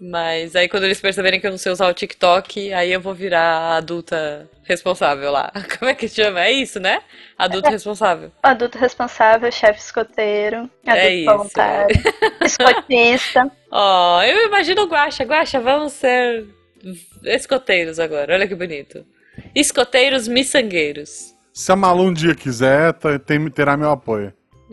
[0.00, 3.14] Mas aí quando eles perceberem que eu não sei usar o TikTok, aí eu vou
[3.14, 5.52] virar a adulta responsável lá.
[5.78, 6.44] Como é que chama?
[6.44, 7.00] É isso, né?
[7.38, 7.72] Adulto é.
[7.72, 8.32] responsável.
[8.42, 11.30] Adulto responsável, chefe escoteiro, adulto é isso.
[11.30, 11.96] voluntário,
[12.44, 13.50] escotista.
[13.70, 15.24] Ó, oh, eu imagino o Guaxa.
[15.24, 16.44] Guaxa, vamos ser
[17.24, 18.34] escoteiros agora.
[18.34, 19.06] Olha que bonito.
[19.54, 21.34] Escoteiros miçangueiros.
[21.52, 22.92] Se a Malu um dia quiser,
[23.24, 24.32] tem, terá meu apoio.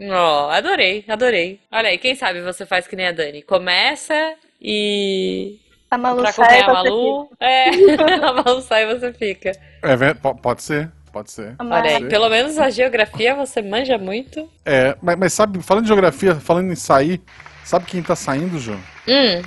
[0.10, 1.60] Ó, oh, adorei, adorei.
[1.72, 3.44] Olha aí, quem sabe você faz que nem a Dani.
[3.44, 5.60] Começa e.
[5.90, 7.30] A Malu pra sai, a Malu.
[7.40, 7.70] É,
[8.26, 9.52] a Malu sai e você fica.
[9.84, 10.92] É, pode ser.
[11.12, 11.56] Pode ser.
[11.60, 14.50] Olha aí, pelo menos a geografia você manja muito.
[14.66, 17.22] É, mas, mas, sabe, falando de geografia, falando em sair,
[17.66, 18.80] sabe quem tá saindo, João?
[19.08, 19.42] Hum.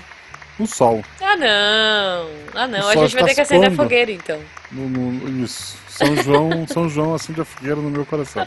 [0.58, 1.02] O sol.
[1.20, 2.28] Ah, não.
[2.54, 2.88] Ah, não.
[2.88, 4.38] A gente vai ter que acender a fogueira, então.
[4.70, 5.78] No, no, isso.
[5.88, 8.46] São João, São João acende a fogueira no meu coração.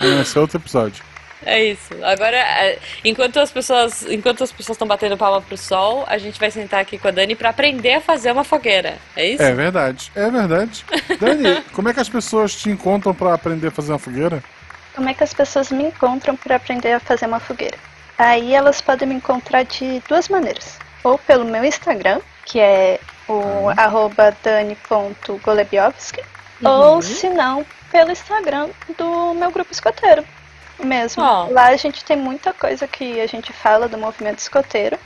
[0.00, 1.04] Esse é outro episódio.
[1.46, 1.94] É isso.
[2.02, 6.40] Agora, é, enquanto as pessoas, enquanto as pessoas estão batendo palma pro sol, a gente
[6.40, 8.98] vai sentar aqui com a Dani para aprender a fazer uma fogueira.
[9.14, 9.42] É isso?
[9.44, 10.10] É verdade.
[10.16, 10.84] É verdade.
[11.20, 14.42] Dani, como é que as pessoas te encontram para aprender a fazer uma fogueira?
[14.96, 17.78] Como é que as pessoas me encontram para aprender a fazer uma fogueira?
[18.18, 20.80] Aí elas podem me encontrar de duas maneiras.
[21.04, 23.84] Ou pelo meu Instagram, que é o ah.
[23.84, 26.22] arroba dani.golebiowski,
[26.60, 26.70] uhum.
[26.70, 30.24] ou se não, pelo Instagram do meu grupo escoteiro
[30.84, 31.22] mesmo.
[31.22, 31.52] Oh.
[31.52, 34.98] Lá a gente tem muita coisa que a gente fala do movimento escoteiro,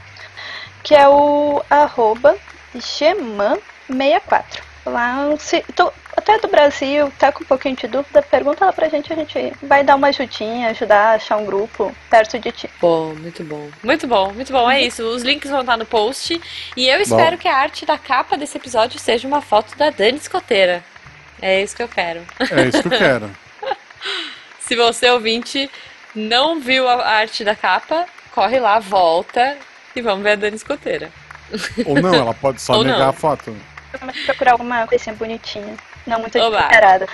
[0.82, 2.36] que é o arroba
[2.76, 4.62] Geman64.
[4.86, 8.88] Lá, se tô, até do Brasil, tá com um pouquinho de dúvida, pergunta lá pra
[8.88, 12.70] gente, a gente vai dar uma ajudinha, ajudar a achar um grupo perto de ti.
[12.80, 13.68] Bom, muito bom.
[13.82, 14.70] Muito bom, muito bom.
[14.70, 15.02] É isso.
[15.02, 16.40] Os links vão estar no post.
[16.76, 17.42] E eu espero bom.
[17.42, 20.82] que a arte da capa desse episódio seja uma foto da Dani Escoteira.
[21.42, 22.22] É isso que eu quero.
[22.38, 23.30] É isso que eu quero.
[24.70, 25.68] Se você, ouvinte,
[26.14, 29.56] não viu a arte da capa, corre lá, volta
[29.96, 31.10] e vamos ver a Dani Escoteira.
[31.84, 33.08] Ou não, ela pode só negar não.
[33.08, 33.56] a foto.
[33.98, 35.74] Vamos procurar alguma coisinha bonitinha.
[36.06, 37.06] Não muito desesperada.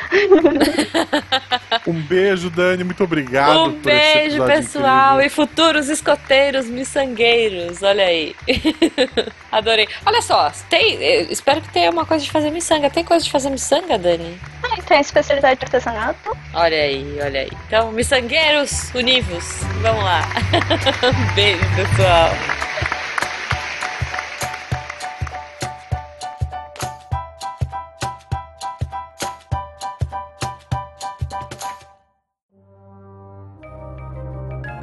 [1.87, 2.85] um beijo, Dani.
[2.85, 3.65] Muito obrigado.
[3.65, 5.15] Um beijo, pessoal.
[5.15, 5.27] Incrível.
[5.27, 7.83] E futuros escoteiros miçangueiros.
[7.83, 8.35] Olha aí.
[9.51, 9.89] Adorei.
[10.05, 12.91] Olha só, tem, espero que tenha uma coisa de fazer miçanga.
[12.91, 14.39] Tem coisa de fazer miçanga, Dani?
[14.63, 16.37] Ah, tem especialidade de artesanato.
[16.55, 17.51] Olha aí, olha aí.
[17.67, 19.61] Então, miçangueiros univos.
[19.81, 20.23] Vamos lá.
[21.03, 22.31] um beijo, pessoal.